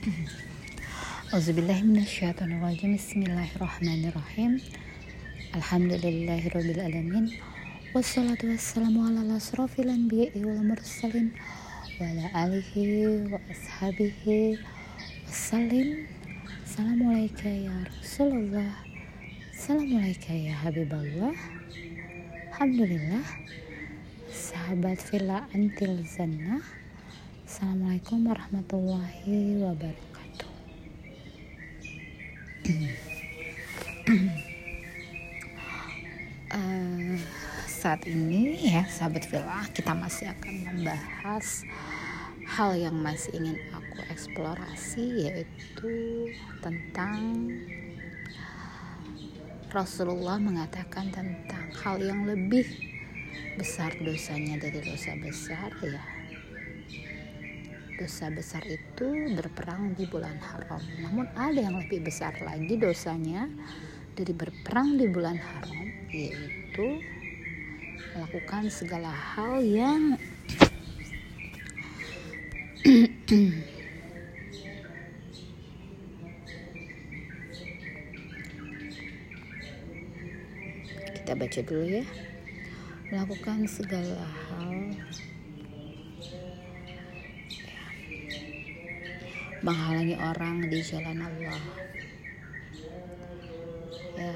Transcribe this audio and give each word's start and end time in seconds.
Auzubillahiminasyaitonirrajim 0.00 2.96
Bismillahirrahmanirrahim. 2.96 4.56
Alhamdulillahirrabbilalamin 5.52 7.36
Wassalatu 7.92 8.48
wassalamu 8.48 9.04
ala 9.04 9.36
asrafil 9.36 9.92
anbiya'i 9.92 10.40
wal 10.40 10.64
mursalin 10.64 11.36
Wa 12.00 12.08
ala 12.08 12.32
alihi 12.32 13.28
wa 13.28 13.44
ashabihi 13.52 14.56
Wassalim. 15.28 16.08
Assalamualaikum 16.64 17.68
ya 17.68 17.76
Rasulullah. 17.92 18.72
Assalamualaikum 19.52 20.32
ya 20.32 20.56
Habiballah 20.64 21.36
Alhamdulillah. 22.56 23.20
Sahabat 24.32 24.96
Villa 25.12 25.44
Antil 25.52 26.00
Zannah 26.08 26.79
Assalamualaikum 27.60 28.24
warahmatullahi 28.24 29.60
wabarakatuh. 29.60 30.52
Uh, 36.56 37.20
saat 37.68 38.00
ini 38.08 38.64
ya 38.64 38.88
sahabat 38.88 39.28
villa 39.28 39.60
kita 39.76 39.92
masih 39.92 40.32
akan 40.32 40.54
membahas 40.72 41.68
hal 42.48 42.80
yang 42.80 42.96
masih 42.96 43.36
ingin 43.36 43.60
aku 43.76 44.08
eksplorasi 44.08 45.28
yaitu 45.28 45.92
tentang 46.64 47.44
Rasulullah 49.68 50.40
mengatakan 50.40 51.12
tentang 51.12 51.68
hal 51.84 52.00
yang 52.00 52.24
lebih 52.24 52.64
besar 53.60 53.92
dosanya 54.00 54.56
dari 54.56 54.80
dosa 54.80 55.12
besar 55.20 55.68
ya 55.84 56.19
dosa 58.00 58.32
besar 58.32 58.64
itu 58.64 59.36
berperang 59.36 59.92
di 59.92 60.08
bulan 60.08 60.40
haram. 60.40 60.80
Namun 61.04 61.28
ada 61.36 61.60
yang 61.60 61.76
lebih 61.76 62.00
besar 62.00 62.32
lagi 62.40 62.80
dosanya 62.80 63.44
dari 64.16 64.32
berperang 64.32 64.96
di 64.96 65.04
bulan 65.04 65.36
haram 65.36 65.84
yaitu 66.08 67.04
melakukan 68.16 68.72
segala 68.72 69.12
hal 69.12 69.60
yang 69.60 70.16
kita 81.20 81.32
baca 81.36 81.60
dulu 81.62 81.84
ya 81.86 82.02
melakukan 83.14 83.68
segala 83.70 84.26
hal 84.50 84.89
menghalangi 89.60 90.16
orang 90.16 90.64
di 90.72 90.80
jalan 90.80 91.20
Allah. 91.20 91.60
Ya 94.16 94.32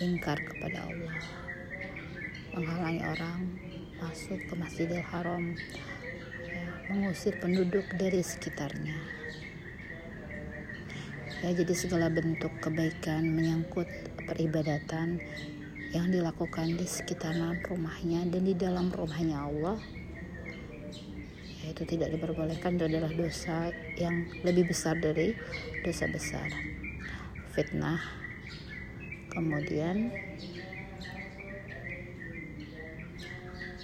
ingkar 0.00 0.40
kepada 0.40 0.88
Allah. 0.88 1.16
Menghalangi 2.56 3.02
orang 3.04 3.40
masuk 4.00 4.40
ke 4.48 4.54
Masjidil 4.56 5.04
Haram. 5.04 5.52
Ya, 6.48 6.64
mengusir 6.88 7.36
penduduk 7.36 7.84
dari 8.00 8.24
sekitarnya. 8.24 8.96
Ya 11.44 11.52
jadi 11.52 11.74
segala 11.76 12.08
bentuk 12.08 12.50
kebaikan 12.64 13.28
menyangkut 13.28 13.86
peribadatan 14.24 15.20
yang 15.92 16.08
dilakukan 16.08 16.72
di 16.72 16.88
sekitaran 16.88 17.60
rumahnya 17.68 18.24
dan 18.32 18.42
di 18.48 18.56
dalam 18.56 18.88
rumahnya 18.92 19.44
Allah 19.44 19.76
itu 21.66 21.82
tidak 21.82 22.14
diperbolehkan 22.14 22.78
itu 22.78 22.84
adalah 22.86 23.10
dosa 23.10 23.74
yang 23.98 24.30
lebih 24.46 24.70
besar 24.70 24.94
dari 24.98 25.34
dosa 25.82 26.06
besar. 26.06 26.46
Fitnah. 27.54 27.98
Kemudian 29.28 30.10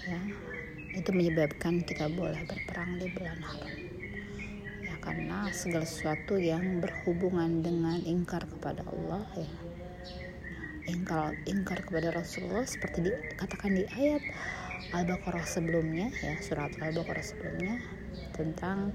ya 0.05 0.21
itu 0.95 1.11
menyebabkan 1.11 1.83
kita 1.83 2.07
boleh 2.13 2.39
berperang 2.47 3.03
di 3.03 3.07
bulan 3.11 3.41
haram 3.43 3.77
ya 4.85 4.95
karena 5.03 5.51
segala 5.51 5.87
sesuatu 5.89 6.39
yang 6.39 6.79
berhubungan 6.79 7.65
dengan 7.65 7.99
ingkar 8.03 8.47
kepada 8.47 8.87
Allah 8.87 9.27
ya. 9.39 9.53
Ingkar 10.85 11.33
ingkar 11.49 11.81
kepada 11.89 12.13
Rasulullah 12.13 12.69
seperti 12.69 13.09
dikatakan 13.09 13.73
di 13.73 13.85
ayat 13.89 14.23
Al-Baqarah 14.95 15.47
sebelumnya 15.47 16.11
ya 16.23 16.35
surat 16.43 16.71
Al-Baqarah 16.79 17.25
sebelumnya 17.25 17.81
tentang 18.35 18.95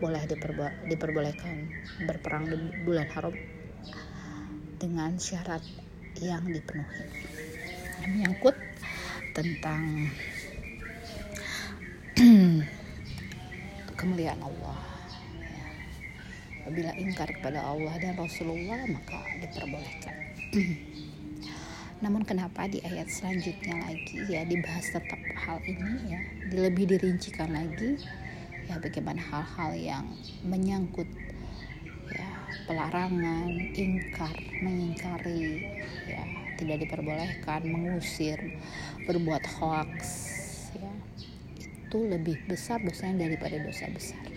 boleh 0.00 0.24
diperbo 0.24 0.64
diperbolehkan 0.88 1.68
berperang 2.08 2.48
di 2.48 2.56
bulan 2.88 3.08
haram 3.12 3.34
dengan 4.80 5.20
syarat 5.20 5.60
yang 6.20 6.44
dipenuhi 6.48 7.04
menyangkut 8.08 8.56
tentang 9.36 10.08
kemuliaan 14.00 14.40
Allah 14.40 14.80
ya. 15.36 15.66
apabila 16.64 16.90
ingkar 16.96 17.28
kepada 17.36 17.60
Allah 17.60 17.94
dan 18.00 18.16
Rasulullah 18.16 18.80
maka 18.88 19.20
diperbolehkan 19.44 20.16
namun 22.00 22.24
kenapa 22.24 22.64
di 22.64 22.80
ayat 22.80 23.12
selanjutnya 23.12 23.76
lagi 23.76 24.24
ya 24.24 24.40
dibahas 24.48 24.88
tetap 24.88 25.20
hal 25.36 25.60
ini 25.68 26.16
ya 26.16 26.20
lebih 26.56 26.88
dirincikan 26.88 27.52
lagi 27.52 28.00
ya 28.64 28.80
bagaimana 28.80 29.20
hal-hal 29.20 29.76
yang 29.76 30.04
menyangkut 30.40 31.04
ya 32.08 32.30
pelarangan 32.64 33.52
ingkar 33.76 34.32
mengingkari 34.64 35.68
ya 36.08 36.24
tidak 36.56 36.88
diperbolehkan 36.88 37.68
mengusir 37.68 38.38
berbuat 39.04 39.44
hoax 39.60 40.00
ya 40.72 40.92
itu 41.60 41.98
lebih 42.08 42.40
besar 42.48 42.80
dosanya 42.80 43.28
daripada 43.28 43.60
dosa 43.60 43.84
besar 43.92 44.29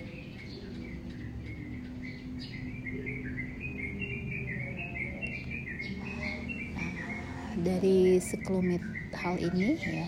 dari 7.61 8.17
sekelumit 8.17 8.81
hal 9.13 9.37
ini 9.37 9.77
ya. 9.77 10.07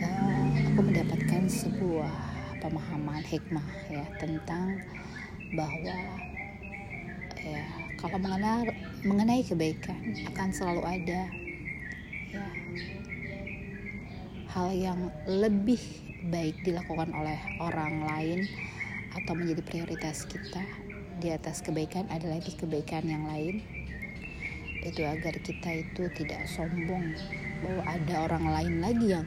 Uh, 0.00 0.46
aku 0.72 0.80
mendapatkan 0.82 1.42
sebuah 1.46 2.14
pemahaman 2.58 3.22
hikmah 3.22 3.68
ya 3.86 4.04
tentang 4.18 4.82
bahwa 5.54 5.96
ya 7.40 7.64
kalau 8.00 8.18
mengenal 8.20 8.68
mengenai 9.04 9.44
kebaikan 9.44 9.96
akan 10.34 10.48
selalu 10.52 10.82
ada 10.84 11.22
ya 12.30 12.46
hal 14.50 14.68
yang 14.74 15.00
lebih 15.24 15.80
baik 16.28 16.58
dilakukan 16.66 17.14
oleh 17.14 17.38
orang 17.62 18.04
lain 18.04 18.40
atau 19.14 19.32
menjadi 19.34 19.62
prioritas 19.62 20.26
kita 20.26 20.62
di 21.22 21.32
atas 21.32 21.62
kebaikan 21.62 22.06
ada 22.10 22.28
lagi 22.28 22.52
kebaikan 22.58 23.06
yang 23.08 23.24
lain 23.30 23.62
itu 24.80 25.04
agar 25.04 25.36
kita 25.44 25.84
itu 25.84 26.02
tidak 26.16 26.48
sombong 26.48 27.12
bahwa 27.60 27.82
ada 27.84 28.14
orang 28.24 28.44
lain 28.48 28.74
lagi 28.80 29.06
yang 29.12 29.26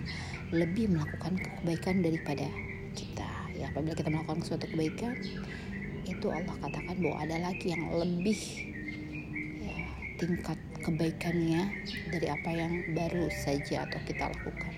lebih 0.50 0.90
melakukan 0.90 1.38
kebaikan 1.38 2.02
daripada 2.02 2.46
kita. 2.97 3.30
Ya 3.53 3.69
apabila 3.69 3.94
kita 3.94 4.09
melakukan 4.09 4.41
suatu 4.41 4.66
kebaikan 4.66 5.14
itu 6.09 6.28
Allah 6.30 6.56
katakan 6.58 6.96
bahwa 7.00 7.18
ada 7.22 7.38
lagi 7.40 7.72
yang 7.72 7.84
lebih 7.94 8.40
ya, 9.62 9.78
tingkat 10.18 10.59
kebaikannya 10.84 11.62
dari 12.12 12.28
apa 12.28 12.50
yang 12.50 12.74
baru 12.97 13.30
saja 13.30 13.85
atau 13.85 14.00
kita 14.09 14.34
lakukan. 14.34 14.74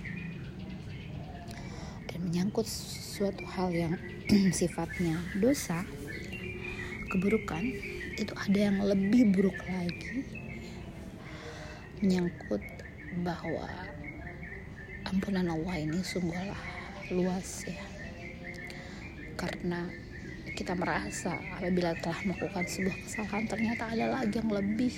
Dan 2.11 2.19
menyangkut 2.29 2.67
suatu 2.67 3.47
hal 3.47 3.71
yang 3.71 3.93
sifatnya 4.59 5.23
dosa 5.39 5.87
keburukan 7.15 7.63
itu 8.15 8.31
ada 8.35 8.59
yang 8.71 8.79
lebih 8.83 9.31
buruk 9.31 9.55
lagi 9.67 10.34
menyangkut 12.01 12.63
bahwa 13.23 13.69
ampunan 15.07 15.47
Allah 15.47 15.75
ini 15.79 15.99
sungguhlah 16.01 16.59
luas 17.13 17.67
ya. 17.69 17.83
Karena 19.35 19.87
kita 20.55 20.71
merasa 20.75 21.35
apabila 21.59 21.91
telah 21.99 22.19
melakukan 22.23 22.65
sebuah 22.67 22.97
kesalahan 23.03 23.43
ternyata 23.47 23.83
ada 23.91 24.05
lagi 24.19 24.39
yang 24.39 24.51
lebih 24.51 24.93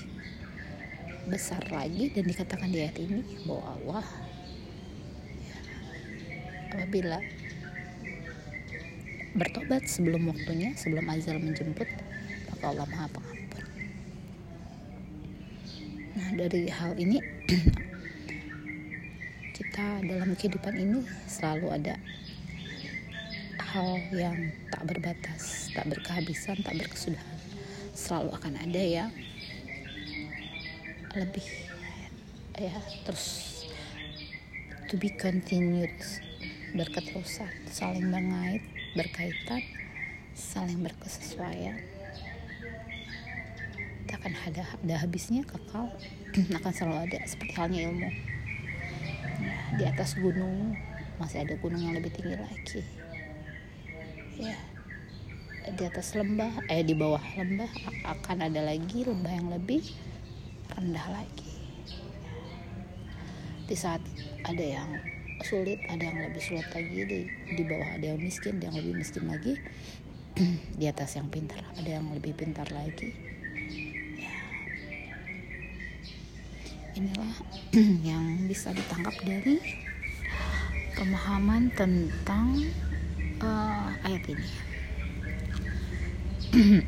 besar 1.30 1.62
lagi. 1.70 2.10
Dan 2.14 2.30
dikatakan 2.30 2.70
di 2.72 2.80
ayat 2.82 2.98
ini 2.98 3.22
bahwa 3.46 3.64
Allah 3.78 4.06
ya, 5.42 5.60
apabila 6.74 7.20
bertobat 9.38 9.86
sebelum 9.86 10.34
waktunya 10.34 10.74
sebelum 10.74 11.06
azal 11.14 11.38
menjemput 11.38 11.86
maka 12.50 12.74
Allah 12.74 12.90
maha 12.90 13.06
pengampun 13.14 13.38
Nah, 16.17 16.17
dari 16.36 16.68
hal 16.68 16.98
ini 17.00 17.24
kita 19.56 20.04
dalam 20.04 20.36
kehidupan 20.36 20.76
ini 20.76 21.06
selalu 21.30 21.72
ada 21.72 21.96
hal 23.72 24.00
yang 24.12 24.52
tak 24.68 24.84
berbatas 24.84 25.72
tak 25.72 25.88
berkehabisan 25.88 26.60
tak 26.66 26.76
berkesudahan. 26.76 27.38
Selalu 27.96 28.30
akan 28.36 28.54
ada 28.60 28.82
yang 28.84 29.12
lebih 31.16 31.46
ya 32.58 32.74
terus 33.06 33.66
to 34.90 34.98
be 34.98 35.14
continued 35.14 35.94
berketerusan 36.74 37.50
saling 37.70 38.10
mengait 38.10 38.66
berkaitan 38.98 39.62
saling 40.34 40.82
berkesesuaian 40.82 41.97
tak 44.08 44.24
akan 44.24 44.34
ada 44.48 44.64
ada 44.64 44.96
habisnya 45.04 45.44
kekal. 45.44 45.92
Akan 46.58 46.72
selalu 46.72 47.12
ada 47.12 47.20
seperti 47.28 47.54
halnya 47.60 47.92
ilmu. 47.92 48.10
Ya, 49.38 49.58
di 49.78 49.84
atas 49.86 50.16
gunung 50.18 50.74
masih 51.20 51.44
ada 51.44 51.54
gunung 51.60 51.84
yang 51.84 51.94
lebih 51.94 52.16
tinggi 52.16 52.40
lagi. 52.40 52.82
Ya 54.40 54.58
di 55.68 55.84
atas 55.84 56.16
lembah 56.16 56.64
eh 56.72 56.80
di 56.80 56.96
bawah 56.96 57.20
lembah 57.36 57.68
akan 58.08 58.48
ada 58.48 58.64
lagi 58.64 59.04
lembah 59.04 59.34
yang 59.36 59.52
lebih 59.52 59.84
rendah 60.72 61.08
lagi. 61.12 61.52
Di 63.68 63.76
saat 63.76 64.00
ada 64.48 64.64
yang 64.64 64.88
sulit 65.44 65.78
ada 65.92 66.02
yang 66.02 66.18
lebih 66.18 66.42
sulit 66.42 66.68
lagi 66.72 67.04
di 67.06 67.20
di 67.30 67.64
bawah 67.68 68.00
ada 68.00 68.06
yang 68.16 68.20
miskin 68.22 68.58
ada 68.58 68.74
yang 68.74 68.78
lebih 68.82 68.96
miskin 68.98 69.26
lagi 69.30 69.54
di 70.80 70.86
atas 70.90 71.14
yang 71.14 71.30
pintar 71.30 71.62
ada 71.78 71.86
yang 71.86 72.10
lebih 72.10 72.34
pintar 72.34 72.66
lagi 72.74 73.14
inilah 76.98 77.34
yang 78.10 78.50
bisa 78.50 78.74
ditangkap 78.74 79.14
dari 79.22 79.62
pemahaman 80.98 81.70
tentang 81.78 82.66
uh, 83.38 83.94
ayat 84.02 84.24
ini. 84.34 84.50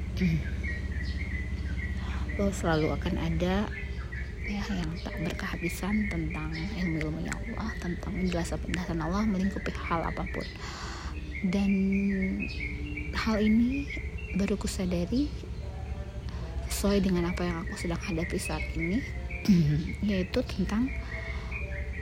Bahwa 2.40 2.52
selalu 2.56 2.88
akan 2.98 3.16
ada 3.22 3.70
ya 4.50 4.66
yang 4.66 4.90
tak 5.06 5.14
berkehabisan 5.22 6.10
tentang 6.10 6.50
ilmu-ilmunya 6.58 7.30
Allah 7.30 7.70
tentang 7.78 8.18
penjelasan 8.18 8.58
penjelasan 8.66 8.98
Allah 8.98 9.22
melingkupi 9.30 9.70
hal 9.78 10.02
apa 10.10 10.26
pun. 10.34 10.48
Dan 11.46 11.72
hal 13.14 13.38
ini 13.38 13.86
baru 14.34 14.58
kusadari 14.58 15.30
sesuai 16.74 17.06
dengan 17.06 17.30
apa 17.30 17.46
yang 17.46 17.62
aku 17.68 17.76
sedang 17.78 18.02
hadapi 18.02 18.38
saat 18.40 18.64
ini 18.74 19.04
yaitu 20.04 20.40
tentang 20.44 20.92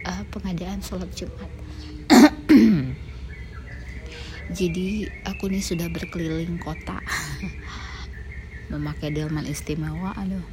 uh, 0.07 0.23
pengadaan 0.31 0.79
sholat 0.81 1.09
Jumat. 1.13 1.51
Jadi 4.57 5.03
aku 5.27 5.51
nih 5.51 5.63
sudah 5.63 5.91
berkeliling 5.91 6.55
kota. 6.57 7.03
Memakai 8.71 9.11
delman 9.11 9.47
istimewa 9.47 10.15
aduh. 10.15 10.43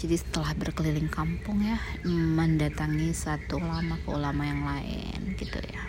Jadi 0.00 0.20
setelah 0.20 0.52
berkeliling 0.52 1.08
kampung 1.08 1.64
ya 1.64 1.80
mendatangi 2.04 3.16
satu 3.16 3.56
ulama 3.56 3.96
ke 4.04 4.08
ulama 4.12 4.42
yang 4.44 4.60
lain 4.60 5.32
gitu 5.40 5.56
ya. 5.64 5.84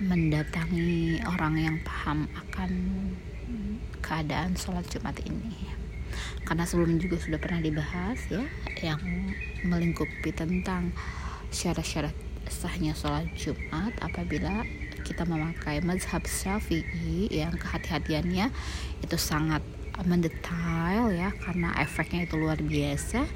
Mendatangi 0.00 1.20
orang 1.28 1.54
yang 1.60 1.76
paham 1.84 2.24
akan 2.32 2.70
keadaan 4.00 4.56
sholat 4.56 4.88
Jumat 4.88 5.20
ini 5.28 5.71
karena 6.42 6.64
sebelumnya 6.66 6.98
juga 6.98 7.16
sudah 7.22 7.38
pernah 7.38 7.62
dibahas 7.62 8.18
ya 8.28 8.44
yang 8.82 9.02
melingkupi 9.62 10.34
tentang 10.34 10.90
syarat-syarat 11.54 12.14
sahnya 12.50 12.92
sholat 12.92 13.30
Jumat 13.38 13.94
apabila 14.02 14.66
kita 15.02 15.26
memakai 15.26 15.82
mazhab 15.82 16.22
syafi'i 16.26 17.30
yang 17.30 17.54
kehati-hatiannya 17.58 18.50
itu 19.02 19.16
sangat 19.18 19.62
mendetail 20.06 21.12
ya 21.12 21.30
karena 21.42 21.74
efeknya 21.78 22.24
itu 22.24 22.34
luar 22.38 22.58
biasa 22.58 23.26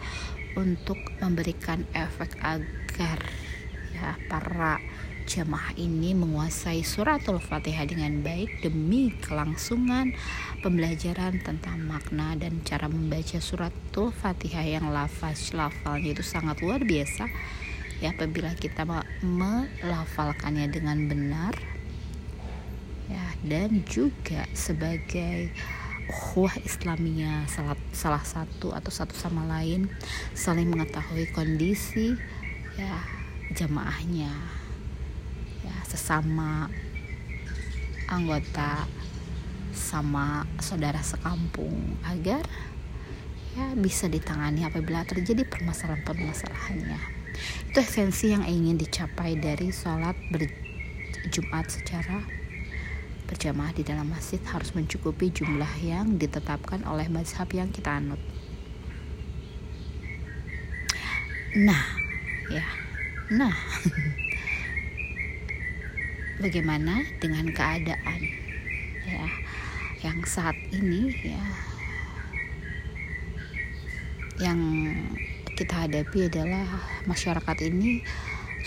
untuk 0.56 0.96
memberikan 1.20 1.84
efek 1.92 2.32
agar 2.40 3.20
ya 3.92 4.16
para 4.26 4.80
jamaah 5.26 5.74
ini 5.74 6.14
menguasai 6.14 6.86
suratul 6.86 7.42
fatihah 7.42 7.82
dengan 7.82 8.22
baik 8.22 8.62
demi 8.62 9.10
kelangsungan 9.18 10.14
pembelajaran 10.62 11.42
tentang 11.42 11.82
makna 11.82 12.38
dan 12.38 12.62
cara 12.62 12.86
membaca 12.86 13.42
suratul 13.42 14.14
fatihah 14.14 14.62
yang 14.62 14.86
lafaz 14.94 15.50
lafalnya 15.50 16.14
itu 16.14 16.22
sangat 16.22 16.62
luar 16.62 16.86
biasa. 16.86 17.26
Ya 17.98 18.14
apabila 18.14 18.54
kita 18.54 18.86
melafalkannya 19.26 20.70
dengan 20.70 21.10
benar 21.10 21.58
ya 23.10 23.26
dan 23.42 23.82
juga 23.82 24.46
sebagai 24.54 25.50
ukhuwah 26.06 26.54
Islamiyah 26.62 27.50
salah, 27.50 27.74
salah 27.90 28.22
satu 28.22 28.70
atau 28.70 28.94
satu 28.94 29.14
sama 29.18 29.42
lain 29.42 29.90
saling 30.38 30.70
mengetahui 30.70 31.26
kondisi 31.34 32.14
ya 32.78 33.02
jamaahnya 33.54 34.30
ya 35.66 35.76
sesama 35.82 36.70
anggota 38.06 38.86
sama 39.74 40.46
saudara 40.62 41.02
sekampung 41.02 41.98
agar 42.06 42.46
ya 43.58 43.74
bisa 43.74 44.06
ditangani 44.06 44.62
apabila 44.62 45.02
terjadi 45.02 45.42
permasalahan-permasalahannya 45.42 47.00
itu 47.68 47.78
esensi 47.82 48.32
yang 48.32 48.46
ingin 48.46 48.80
dicapai 48.80 49.36
dari 49.36 49.68
sholat 49.74 50.16
berjumat 50.32 51.68
secara 51.68 52.24
berjamaah 53.26 53.74
di 53.74 53.82
dalam 53.82 54.06
masjid 54.06 54.38
harus 54.48 54.72
mencukupi 54.72 55.34
jumlah 55.34 55.68
yang 55.82 56.14
ditetapkan 56.16 56.86
oleh 56.86 57.10
mazhab 57.10 57.50
yang 57.50 57.68
kita 57.74 57.98
anut. 57.98 58.22
Nah, 61.58 61.84
ya. 62.48 62.66
Nah. 63.34 63.56
Bagaimana 66.36 67.00
dengan 67.16 67.48
keadaan? 67.48 68.20
Ya 69.08 69.24
yang 70.04 70.20
saat 70.28 70.52
ini 70.68 71.08
ya. 71.24 71.44
Yang 74.36 74.60
kita 75.56 75.88
hadapi 75.88 76.28
adalah 76.28 76.68
masyarakat 77.08 77.56
ini 77.72 78.04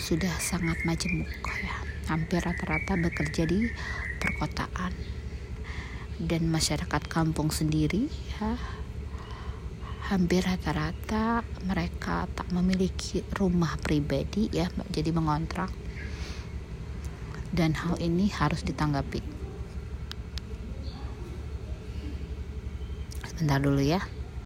sudah 0.02 0.34
sangat 0.42 0.82
majemuk 0.82 1.30
ya. 1.62 1.74
Hampir 2.10 2.42
rata-rata 2.42 2.98
bekerja 2.98 3.46
di 3.46 3.70
perkotaan. 4.18 4.90
Dan 6.18 6.50
masyarakat 6.50 7.06
kampung 7.06 7.54
sendiri 7.54 8.10
ya 8.34 8.58
hampir 10.10 10.42
rata-rata 10.42 11.46
mereka 11.70 12.26
tak 12.34 12.50
memiliki 12.50 13.22
rumah 13.30 13.78
pribadi 13.78 14.50
ya 14.50 14.66
jadi 14.90 15.14
mengontrak 15.14 15.70
dan 17.50 17.74
hal 17.74 17.98
ini 17.98 18.30
harus 18.30 18.62
ditanggapi. 18.62 19.22
Sebentar 23.26 23.58
dulu 23.62 23.80
ya 23.80 24.02